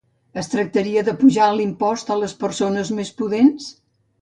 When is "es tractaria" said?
0.43-1.03